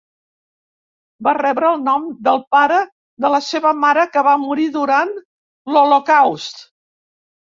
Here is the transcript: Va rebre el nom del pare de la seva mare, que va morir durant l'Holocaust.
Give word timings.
Va 1.25 1.33
rebre 1.37 1.65
el 1.73 1.83
nom 1.89 2.07
del 2.27 2.39
pare 2.55 2.79
de 3.25 3.31
la 3.33 3.39
seva 3.47 3.73
mare, 3.81 4.05
que 4.15 4.23
va 4.29 4.33
morir 4.47 4.65
durant 4.79 5.13
l'Holocaust. 5.75 6.63